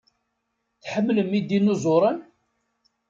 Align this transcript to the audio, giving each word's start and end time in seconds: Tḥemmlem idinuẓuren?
Tḥemmlem 0.83 1.31
idinuẓuren? 1.39 2.19